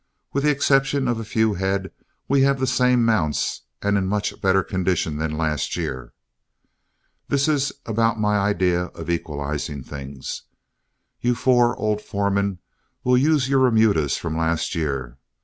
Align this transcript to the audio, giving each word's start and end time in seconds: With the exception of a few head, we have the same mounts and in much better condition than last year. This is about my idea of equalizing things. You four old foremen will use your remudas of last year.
With 0.33 0.45
the 0.45 0.49
exception 0.49 1.07
of 1.07 1.19
a 1.19 1.23
few 1.23 1.53
head, 1.53 1.91
we 2.27 2.41
have 2.41 2.59
the 2.59 2.65
same 2.65 3.05
mounts 3.05 3.61
and 3.83 3.99
in 3.99 4.07
much 4.07 4.41
better 4.41 4.63
condition 4.63 5.17
than 5.17 5.37
last 5.37 5.77
year. 5.77 6.11
This 7.27 7.47
is 7.47 7.71
about 7.85 8.19
my 8.19 8.39
idea 8.39 8.85
of 8.97 9.11
equalizing 9.11 9.83
things. 9.83 10.41
You 11.19 11.35
four 11.35 11.77
old 11.77 12.01
foremen 12.01 12.57
will 13.03 13.15
use 13.15 13.47
your 13.47 13.59
remudas 13.59 14.25
of 14.25 14.31
last 14.33 14.73
year. 14.73 15.19